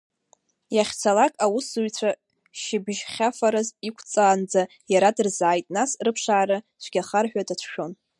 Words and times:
Иахьцалак 0.75 1.33
аусзуҩцәа 1.45 2.09
шьыбжьхьафараз 2.61 3.67
иқәҵаанӡа, 3.87 4.61
иара 4.93 5.09
дырзааит, 5.15 5.67
нас 5.75 5.91
рыԥшаара 6.05 6.57
цәгьахар 6.81 7.25
ҳәа 7.31 7.47
дацәшәон. 7.47 7.91